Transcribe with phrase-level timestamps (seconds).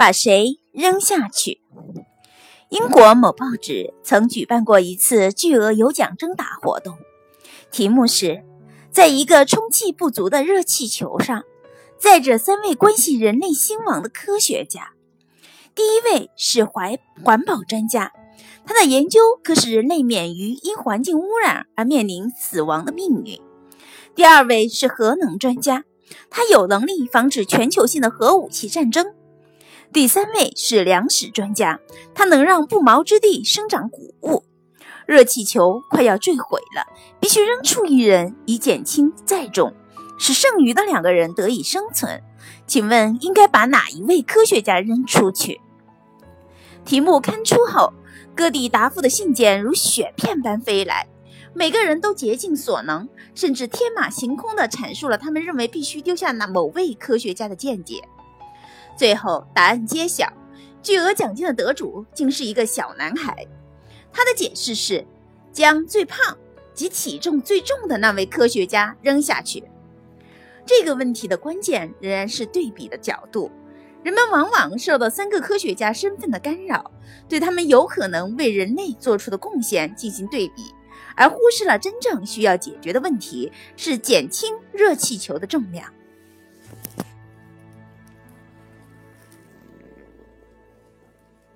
[0.00, 1.60] 把谁扔下去？
[2.70, 6.96] 英国某报纸曾举办过一次巨额有奖征答活动，
[7.70, 8.42] 题目是：
[8.90, 11.42] 在一个充气不足的热气球上，
[11.98, 14.92] 载着三位关系人类兴亡的科学家。
[15.74, 18.10] 第一位是环环保专家，
[18.64, 23.38] 他的研究可使人类免于因环境污染而面临死亡的命运。
[24.14, 25.84] 第二位是核能专家，
[26.30, 29.04] 他有能力防止全球性的核武器战争。
[29.92, 31.80] 第三位是粮食专家，
[32.14, 34.44] 他能让不毛之地生长谷物。
[35.06, 36.86] 热气球快要坠毁了，
[37.18, 39.74] 必须扔出一人以减轻载重，
[40.18, 42.22] 使剩余的两个人得以生存。
[42.66, 45.60] 请问应该把哪一位科学家扔出去？
[46.84, 47.92] 题目刊出后，
[48.36, 51.08] 各地答复的信件如雪片般飞来，
[51.52, 57.96] 每个人都竭尽所能，甚至天马行空地阐述了他们认为必须丢下那某位科学家的见解。
[58.96, 60.30] 最后，答案揭晓，
[60.82, 63.46] 巨额奖金的得主竟是一个小男孩。
[64.12, 65.06] 他的解释是，
[65.52, 66.36] 将最胖
[66.74, 69.64] 及体重最重的那位科学家扔下去。
[70.66, 73.50] 这个问题的关键仍然是对比的角度。
[74.02, 76.90] 人们往往受到三个科学家身份的干扰，
[77.28, 80.74] 对他们有可能为人类做出的贡献进行对比，
[81.14, 85.92] 而忽视了真正需要解决的问题是减轻热气球的重量。